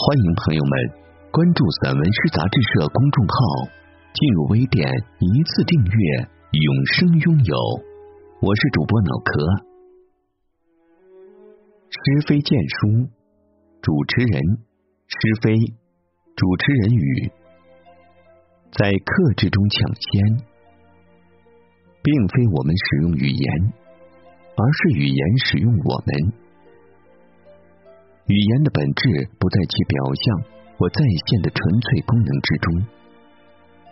[0.00, 0.72] 欢迎朋友们
[1.30, 3.68] 关注散文诗杂志社公众号，
[4.14, 6.24] 进入微店一次订阅，
[6.56, 7.54] 永生拥有。
[8.40, 9.44] 我是主播脑壳。
[11.90, 13.12] 诗非荐书，
[13.82, 14.40] 主持人
[15.06, 15.52] 诗非，
[16.34, 17.30] 主持人语，
[18.72, 20.48] 在克制中抢先，
[22.00, 23.72] 并非我们使用语言，
[24.56, 26.39] 而是语言使用我们。
[28.30, 30.24] 语言的本质不在其表象
[30.78, 32.86] 或在线的纯粹功能之中，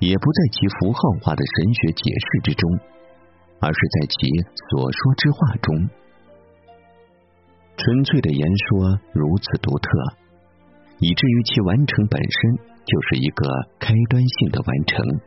[0.00, 2.64] 也不在其符号化的神学解释之中，
[3.60, 4.16] 而是在其
[4.70, 5.76] 所说之话中。
[7.76, 9.88] 纯粹的言说如此独特，
[11.00, 12.56] 以至于其完成本身
[12.88, 13.44] 就是一个
[13.78, 15.20] 开端性的完成。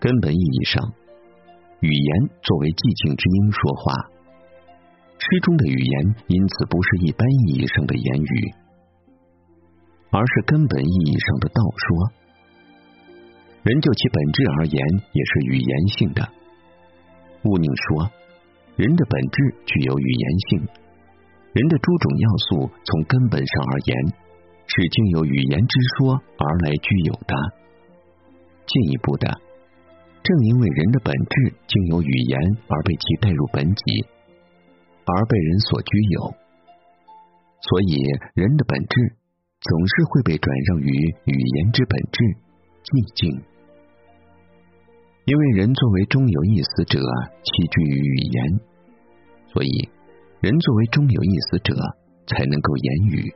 [0.00, 0.94] 根本意义上，
[1.80, 4.11] 语言作为寂静之音说话。
[5.22, 8.54] 诗中的语言因此不是一般意义上的言语，
[10.10, 12.10] 而是根本意义上的道说。
[13.62, 16.28] 人就其本质而言，也是语言性的。
[17.44, 18.10] 毋宁说，
[18.74, 20.66] 人的本质具有语言性，
[21.52, 23.96] 人的诸种要素从根本上而言，
[24.66, 27.34] 是经由语言之说而来具有的。
[28.66, 29.40] 进一步的，
[30.24, 34.04] 正因为人的本质经由语言而被其带入本体。
[35.04, 36.34] 而被人所居有，
[37.60, 38.02] 所以
[38.34, 39.16] 人的本质
[39.60, 40.90] 总是会被转让于
[41.24, 42.18] 语言之本质——
[42.86, 43.42] 寂静。
[45.24, 48.60] 因为人作为中有意思者，栖居于语言，
[49.54, 49.70] 所以
[50.40, 51.74] 人作为中有意思者
[52.26, 53.34] 才能够言语。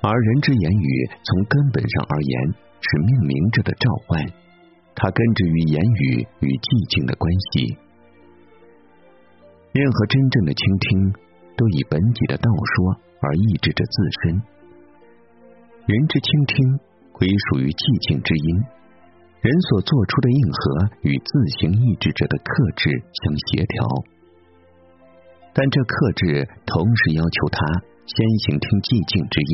[0.00, 0.88] 而人之言语，
[1.24, 2.32] 从根本上而言，
[2.80, 4.24] 是命名着的召唤，
[4.94, 6.00] 它根植于言语
[6.40, 7.76] 与寂静的关系。
[9.76, 11.12] 任何真正的倾听，
[11.52, 14.40] 都以本己的道说而抑制着自身。
[15.84, 16.80] 人之倾听
[17.12, 18.48] 归属于寂静之音，
[19.44, 20.60] 人所做出的应和
[21.04, 21.28] 与自
[21.60, 23.76] 行抑制者的克制相协调。
[25.52, 25.92] 但这克
[26.24, 27.60] 制同时要求他
[28.08, 28.16] 先
[28.48, 29.52] 行听寂静之音，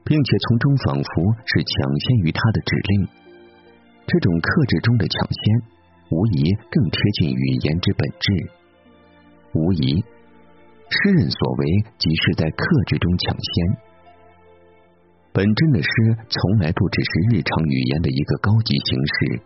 [0.00, 1.12] 并且从中仿佛
[1.44, 1.76] 是抢
[2.08, 3.04] 先于他的指令。
[4.08, 5.40] 这种克制中的抢先，
[6.08, 8.56] 无疑更贴近语言之本质。
[9.52, 10.04] 无疑，
[10.88, 11.66] 诗人所为
[11.98, 13.76] 即是在克制中抢先。
[15.32, 15.88] 本真的诗
[16.28, 19.42] 从来不只是日常语言的一个高级形式，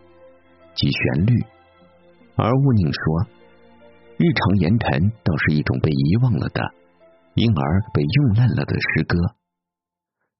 [0.75, 1.33] 即旋律。
[2.35, 3.27] 而毋宁说，
[4.17, 6.61] 日常言谈倒是一种被遗忘了的，
[7.35, 9.17] 因而被用烂了的诗歌。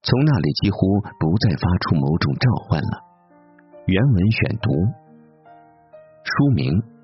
[0.02, 3.02] 从那里几乎不再发出某种召唤了。
[3.86, 4.70] 原文选读，
[6.22, 6.95] 书名。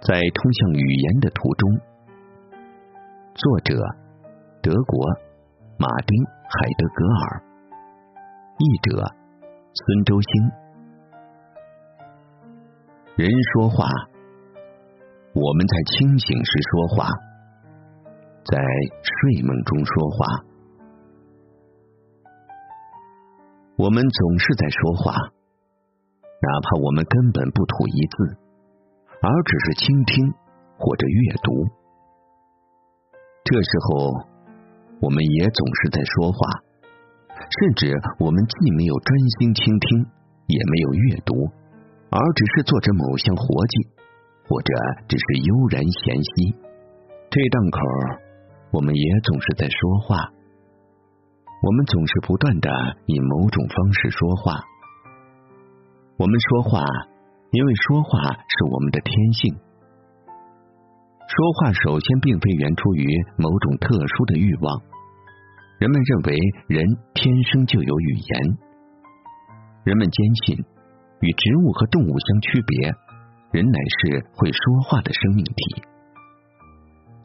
[0.00, 1.78] 在通向语言的途中，
[3.34, 3.76] 作者
[4.62, 5.06] 德国
[5.76, 6.16] 马丁·
[6.48, 7.44] 海德格尔，
[8.56, 8.96] 译者
[9.74, 10.50] 孙周兴。
[13.14, 13.84] 人说话，
[15.34, 17.12] 我们在清醒时说话，
[18.44, 18.56] 在
[19.04, 20.44] 睡梦中说话，
[23.76, 25.12] 我们总是在说话，
[26.24, 28.39] 哪怕我们根本不吐一字。
[29.22, 30.32] 而只是倾听
[30.78, 31.68] 或者阅读，
[33.44, 34.16] 这时候
[35.02, 36.38] 我们也总是在说话，
[37.28, 40.06] 甚至我们既没有专心倾听，
[40.46, 41.34] 也没有阅读，
[42.08, 43.88] 而只是做着某项活计，
[44.48, 44.72] 或者
[45.06, 46.56] 只是悠然闲息。
[47.28, 47.78] 这档口，
[48.72, 50.32] 我们也总是在说话，
[51.60, 52.70] 我们总是不断的
[53.04, 54.64] 以某种方式说话，
[56.16, 56.80] 我们说话。
[57.52, 58.10] 因为说话
[58.46, 59.58] 是我们的天性，
[61.26, 63.04] 说话首先并非源出于
[63.36, 64.80] 某种特殊的欲望。
[65.80, 66.38] 人们认为
[66.68, 68.58] 人天生就有语言，
[69.82, 70.62] 人们坚信
[71.20, 72.94] 与植物和动物相区别，
[73.50, 75.82] 人乃是会说话的生命体。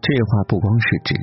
[0.02, 1.14] 这话不光是指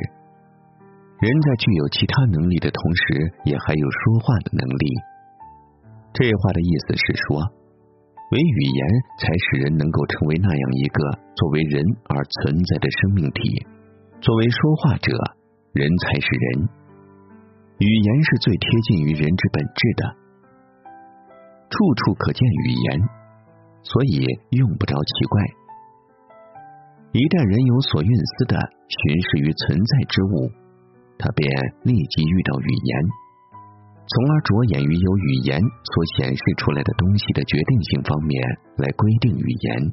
[1.18, 4.86] 人在具有其他能力的同时，也还有说话的能力。
[6.14, 7.61] 这话的意思是说。
[8.32, 8.80] 唯语言
[9.20, 11.04] 才使人能够成为那样一个
[11.36, 13.60] 作为人而存在的生命体。
[14.24, 15.12] 作为说话者，
[15.74, 16.64] 人才是人。
[17.76, 20.02] 语言是最贴近于人之本质的，
[21.68, 23.04] 处处可见语言，
[23.82, 24.24] 所以
[24.56, 25.44] 用不着奇怪。
[27.12, 28.56] 一旦人有所蕴思的
[28.88, 30.48] 巡视于存在之物，
[31.20, 31.44] 他便
[31.84, 32.92] 立即遇到语言，
[34.02, 38.34] 从而着眼于由语言所显示出来的东西的决定性方面
[38.76, 39.92] 来规定语言。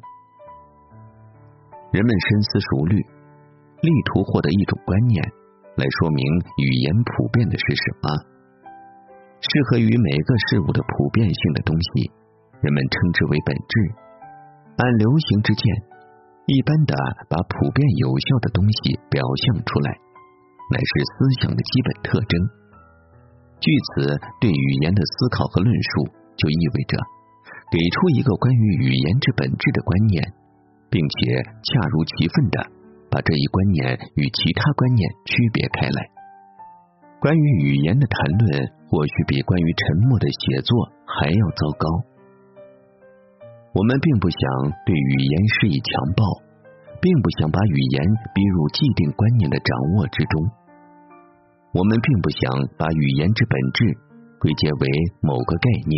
[1.93, 2.97] 人们深思熟虑，
[3.81, 5.23] 力图获得一种观念，
[5.77, 6.21] 来说明
[6.57, 8.05] 语言普遍的是什么。
[9.39, 12.11] 适合于每个事物的普遍性的东西，
[12.61, 13.73] 人们称之为本质。
[14.77, 15.63] 按流行之见。
[16.49, 16.95] 一般的
[17.29, 19.91] 把普遍有效的东西表象出来，
[20.73, 22.58] 乃是思想的基本特征。
[23.59, 24.07] 据此，
[24.39, 26.07] 对语言的思考和论述，
[26.39, 26.95] 就意味着
[27.71, 30.23] 给出一个关于语言之本质的观念，
[30.89, 32.57] 并且恰如其分的
[33.11, 35.99] 把这一观念与其他观念区别开来。
[37.19, 40.71] 关于语言的谈论，或许比关于沉默的写作
[41.03, 41.85] 还要糟糕。
[43.75, 44.39] 我们并不想
[44.87, 46.23] 对语言施以强暴，
[47.03, 48.03] 并不想把语言
[48.33, 50.58] 逼入既定观念的掌握之中。
[51.71, 52.41] 我们并不想
[52.77, 53.97] 把语言之本质
[54.39, 54.83] 归结为
[55.21, 55.93] 某个概念，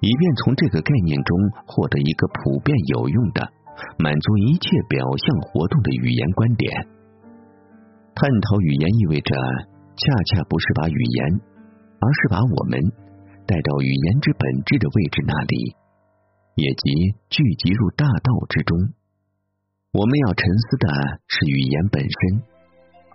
[0.00, 1.30] 以便从这个概念中
[1.66, 3.46] 获得一个普遍有用的、
[3.98, 6.88] 满足一切表象活动的语言观点。
[8.14, 9.36] 探讨语言意味着，
[9.94, 10.02] 恰
[10.34, 11.40] 恰不是把语言，
[12.00, 12.80] 而是把我们
[13.46, 15.76] 带到语言之本质的位置那里。
[16.58, 18.76] 也即聚集入大道之中。
[19.92, 20.88] 我们要沉思的
[21.28, 22.42] 是语言本身，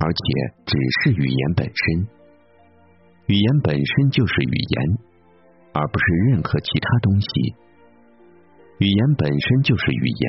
[0.03, 0.19] 而且
[0.67, 2.07] 只是语言本身。
[3.27, 4.99] 语言本身就是语言，
[5.71, 7.27] 而不是任何其他东西。
[8.79, 10.25] 语言本身就是语言。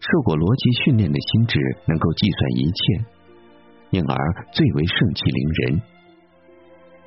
[0.00, 2.80] 受过逻辑训练的心智能够计算一切，
[3.92, 4.16] 因而
[4.50, 5.82] 最为盛气凌人。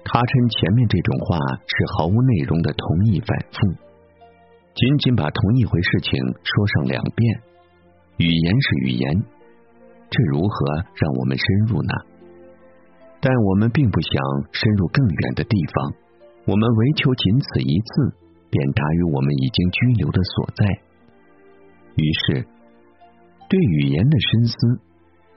[0.06, 1.36] 他称前面这种话
[1.66, 3.58] 是毫无内容的同义反复。
[4.78, 6.14] 仅仅把同一回事情
[6.46, 7.42] 说上两遍，
[8.22, 9.24] 语言是语言，
[10.10, 10.66] 这如何
[10.96, 11.94] 让我们深入呢？
[13.22, 14.14] 但我们并不想
[14.52, 15.94] 深入更远的地方，
[16.46, 18.14] 我们唯求仅此一次，
[18.50, 20.66] 便达于我们已经居留的所在。
[21.96, 22.46] 于是，
[23.50, 24.56] 对语言的深思，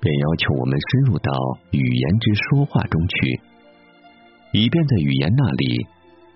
[0.00, 1.32] 便要求我们深入到
[1.70, 3.40] 语言之说话中去，
[4.52, 5.86] 以便在语言那里，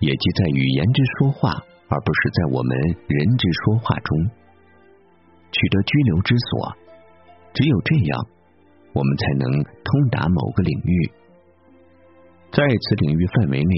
[0.00, 1.64] 也即在语言之说话。
[1.92, 4.16] 而不是在我们人之说话中
[5.52, 6.74] 取得居留之所，
[7.54, 8.26] 只有这样，
[8.92, 11.10] 我们才能通达某个领域。
[12.52, 13.74] 在此领域范围内，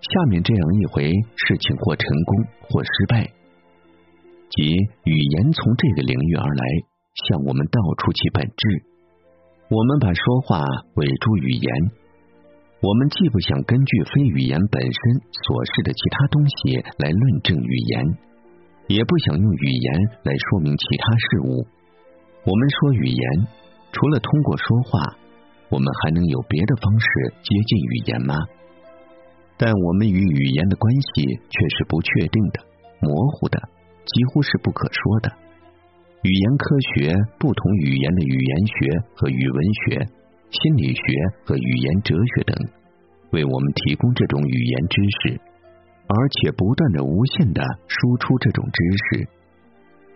[0.00, 3.32] 下面这样一回事情或成功或失败，
[4.50, 4.62] 即
[5.04, 6.64] 语言从这个领域而来，
[7.28, 8.84] 向我们道出其本质。
[9.70, 10.60] 我们把说话
[10.94, 11.90] 委诸语言。
[12.80, 14.92] 我们既不想根据非语言本身
[15.32, 18.16] 所示的其他东西来论证语言，
[18.86, 21.66] 也不想用语言来说明其他事物。
[22.48, 23.46] 我们说语言，
[23.92, 25.18] 除了通过说话，
[25.68, 27.06] 我们还能有别的方式
[27.44, 28.34] 接近语言吗？
[29.58, 32.64] 但我们与语言的关系却是不确定的、
[33.00, 33.60] 模糊的，
[34.06, 35.28] 几乎是不可说的。
[36.22, 38.74] 语言科学不同语言的语言学
[39.14, 40.08] 和语文学。
[40.48, 41.02] 心理学
[41.44, 42.56] 和语言哲学等
[43.32, 45.38] 为我们提供这种语言知识，
[46.08, 49.28] 而且不断的、无限的输出这种知识。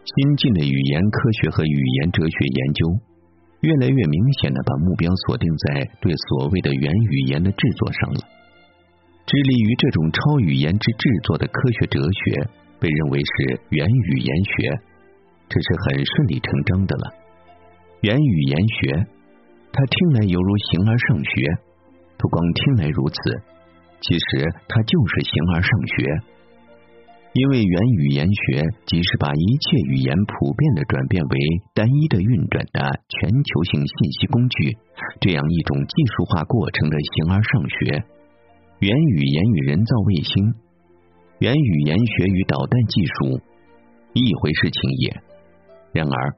[0.04, 2.86] 新进的语言科学和语言哲学研究，
[3.60, 8.20] 越来越明显的把目标锁定在对所谓的原语言的制作上了。
[9.26, 12.48] 致力于这种超语言之制作的科学哲学，
[12.80, 14.80] 被认为是原语言学，
[15.48, 17.14] 这是很顺理成章的了。
[18.02, 19.06] 原语言学。
[19.74, 21.30] 它听来犹如形而上学，
[22.18, 23.40] 不光听来如此，
[24.02, 26.04] 其实它就是形而上学。
[27.32, 31.38] 因为原语言学即是把一切语言普遍的转变为
[31.72, 34.76] 单一的运转的全球性信息工具，
[35.18, 38.04] 这样一种技术化过程的形而上学。
[38.80, 40.54] 原语言与人造卫星，
[41.38, 43.40] 原语言学与导弹技术
[44.12, 45.16] 一回事情也。
[45.92, 46.30] 然而，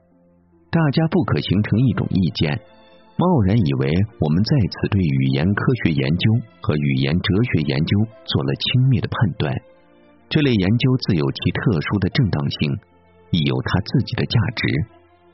[0.71, 2.61] 大家不可形成一种意见。
[3.17, 9.55] 贸然以为我们在此对语言科学研究和语言哲学研究做了轻蔑的判断，
[10.29, 12.71] 这类研究自有其特殊的正当性，
[13.31, 14.65] 亦有它自己的价值。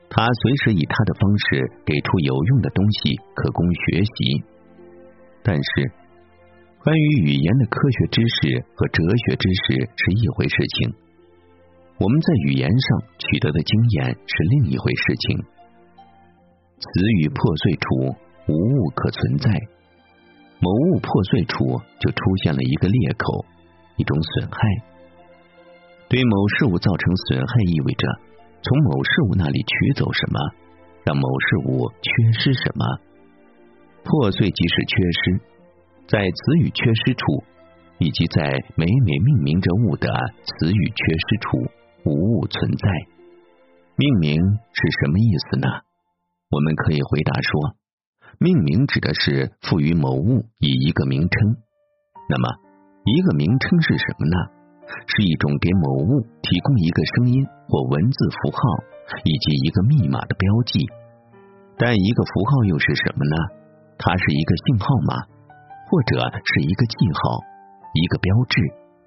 [0.10, 4.43] 它随时以它的方式给出有用的东西，可供学习。
[5.41, 5.91] 但是，
[6.83, 10.93] 关于语言的科学知识和哲学知识是一回事情，
[11.98, 15.38] 我们在语言上取得的经验是另一回事情。
[16.81, 16.89] 词
[17.21, 18.15] 语破碎处
[18.50, 19.50] 无物可存在，
[20.60, 23.45] 某物破碎处就出现了一个裂口，
[24.01, 24.58] 一种损害。
[26.10, 28.08] 对某事物造成损害，意味着
[28.65, 30.39] 从某事物那里取走什么，
[31.05, 32.84] 让某事物缺失什么。
[34.03, 35.22] 破碎即是缺失，
[36.08, 37.43] 在词语缺失处，
[38.00, 38.41] 以及在
[38.75, 40.10] 每每命名着物的
[40.43, 41.72] 词语缺失处，
[42.03, 42.89] 无物存在。
[43.96, 44.36] 命名
[44.74, 45.67] 是什么意思呢？
[46.50, 47.77] 我们可以回答说。
[48.39, 51.58] 命名指的是赋予某物以一个名称，
[52.27, 52.50] 那么
[53.03, 54.38] 一个名称是什么呢？
[55.08, 58.62] 是一种给某物提供一个声音或文字符号
[59.24, 60.86] 以及一个密码的标记。
[61.77, 63.36] 但一个符号又是什么呢？
[63.98, 65.25] 它是一个信号吗？
[65.89, 67.41] 或者是一个记号、
[67.98, 68.62] 一个标志、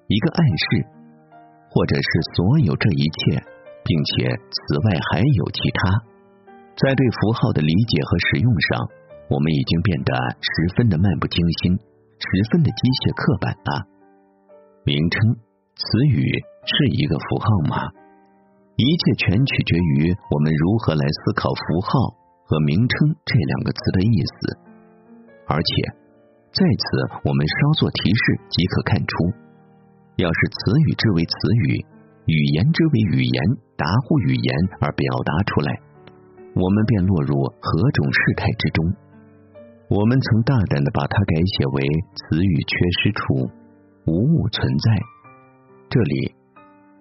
[0.07, 0.85] 一个暗示，
[1.71, 3.39] 或者是所有这一切，
[3.85, 6.03] 并且此外还有其他？
[6.75, 8.91] 在对符号的理解和使用上。
[9.27, 11.79] 我们已经变得十分的漫不经心，
[12.19, 13.71] 十分的机械刻板啊。
[14.85, 15.17] 名称、
[15.75, 16.21] 词语
[16.63, 17.89] 是一个符号吗？
[18.75, 21.89] 一切全取决于我们如何来思考符号
[22.43, 24.35] 和名称这两个词的意思。
[25.47, 25.69] 而且
[26.51, 26.83] 在此，
[27.23, 29.31] 我们稍作提示即可看出：
[30.17, 31.35] 要是词语之为词
[31.67, 31.83] 语，
[32.27, 33.39] 语言之为语言，
[33.75, 35.71] 达乎语言而表达出来，
[36.55, 38.85] 我们便落入何种事态之中？
[39.87, 41.85] 我们曾大胆的把它改写为
[42.17, 43.49] 词语缺失处，
[44.07, 44.97] 无物存在。
[45.89, 46.33] 这里，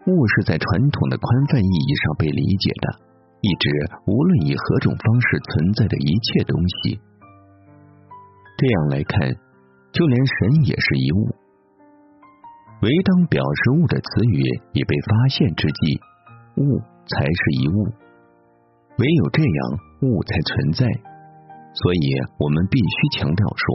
[0.07, 3.00] 物是在传统的宽泛意义上被理解的，
[3.41, 3.71] 意指
[4.05, 7.00] 无论以何种方式存在的一切东西。
[8.59, 9.33] 这样来看，
[9.93, 11.35] 就连神也是一物。
[12.83, 15.99] 唯当表示物的词语已被发现之际，
[16.61, 17.88] 物才是一物。
[18.99, 21.13] 唯有这样，物才存在。
[21.75, 22.07] 所以
[22.38, 23.66] 我们必须强调说，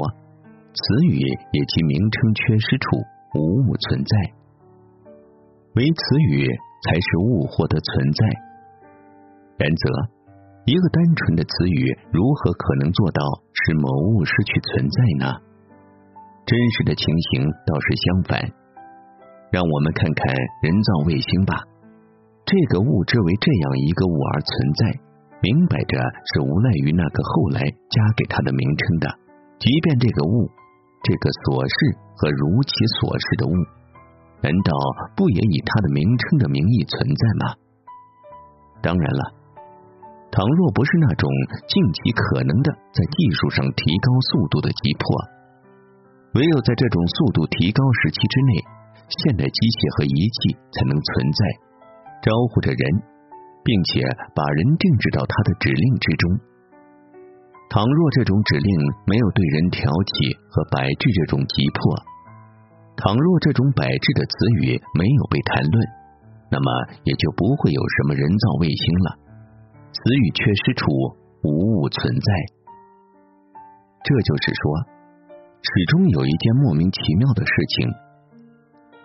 [0.71, 2.95] 词语也其名称缺失处
[3.35, 4.13] 无物存在，
[5.75, 5.99] 唯词
[6.31, 6.47] 语
[6.87, 8.21] 才是物获得存在。
[9.59, 9.83] 然则，
[10.63, 15.35] 一个单纯的词语如何可能做到使某物失去存在呢？
[16.45, 18.39] 真实的情形倒是相反。
[19.51, 21.67] 让我们看看人造卫星吧，
[22.45, 25.08] 这个物之为这样一个物而存在。
[25.41, 25.95] 明摆着
[26.33, 29.07] 是无赖于那个后来加给他的名称的，
[29.59, 30.51] 即便这个物，
[31.03, 31.75] 这个所是
[32.19, 33.53] 和如其所是的物，
[34.43, 34.71] 难道
[35.15, 37.55] 不也以他的名称的名义存在吗？
[38.83, 39.23] 当然了，
[40.31, 41.31] 倘若不是那种
[41.67, 45.07] 尽其可能的在技术上提高速度的急迫，
[46.35, 48.51] 唯有在这种速度提高时期之内，
[49.07, 51.41] 现代机械和仪器才能存在，
[52.27, 52.83] 招呼着人。
[53.63, 54.01] 并且
[54.33, 56.23] 把人定制到他的指令之中。
[57.69, 58.69] 倘若这种指令
[59.05, 61.95] 没有对人挑起和摆置这种急迫，
[62.97, 65.75] 倘若这种摆置的词语没有被谈论，
[66.49, 66.67] 那么
[67.03, 69.09] 也就不会有什么人造卫星了。
[69.93, 70.89] 词语缺失处
[71.43, 72.29] 无物存在。
[74.01, 74.63] 这就是说，
[75.61, 77.87] 始终有一件莫名其妙的事情：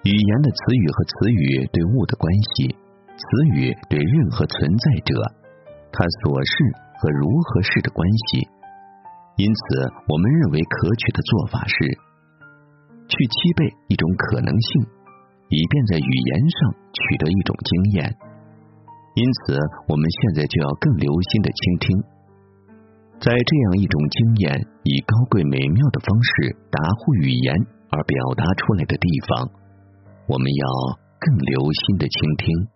[0.05, 2.77] 语言的词语和词语对物的关系。
[3.15, 5.15] 词语对任何存在者，
[5.93, 6.53] 它所是
[6.99, 8.49] 和如何是的关系。
[9.37, 9.61] 因此，
[10.07, 11.75] 我们认为可取的做法是
[13.07, 14.83] 去期备一种可能性，
[15.49, 18.15] 以便在语言上取得一种经验。
[19.15, 21.87] 因此，我们现在就要更留心的倾听，
[23.19, 27.55] 在这样一种经验以高贵美妙的方式达乎语言
[27.91, 29.51] 而表达出来的地方，
[30.27, 30.67] 我们要
[31.19, 32.74] 更留心的倾听。